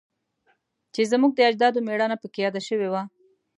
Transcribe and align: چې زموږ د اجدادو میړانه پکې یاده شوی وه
چې 0.93 1.01
زموږ 1.11 1.31
د 1.35 1.39
اجدادو 1.49 1.79
میړانه 1.87 2.15
پکې 2.21 2.39
یاده 2.45 2.61
شوی 2.67 2.87
وه 2.89 3.01